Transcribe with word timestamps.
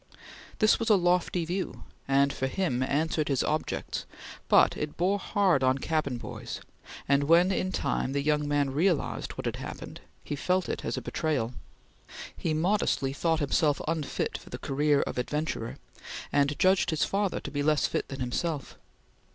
This 0.57 0.79
was 0.79 0.89
a 0.89 0.95
lofty 0.95 1.45
view, 1.45 1.83
and 2.07 2.33
for 2.33 2.47
him 2.47 2.81
answered 2.81 3.27
his 3.27 3.43
objects, 3.43 4.07
but 4.49 4.75
it 4.75 4.97
bore 4.97 5.19
hard 5.19 5.63
on 5.63 5.77
cabin 5.77 6.17
boys, 6.17 6.59
and 7.07 7.25
when, 7.25 7.51
in 7.51 7.71
time, 7.71 8.11
the 8.13 8.23
young 8.23 8.47
man 8.47 8.71
realized 8.71 9.33
what 9.33 9.45
had 9.45 9.57
happened, 9.57 10.01
he 10.23 10.35
felt 10.35 10.67
it 10.69 10.83
as 10.83 10.97
a 10.97 11.03
betrayal. 11.03 11.53
He 12.35 12.51
modestly 12.51 13.13
thought 13.13 13.41
himself 13.41 13.79
unfit 13.87 14.39
for 14.39 14.49
the 14.49 14.57
career 14.57 15.01
of 15.01 15.19
adventurer, 15.19 15.77
and 16.33 16.57
judged 16.57 16.89
his 16.89 17.03
father 17.05 17.39
to 17.39 17.51
be 17.51 17.61
less 17.61 17.85
fit 17.85 18.07
than 18.07 18.21
himself. 18.21 18.79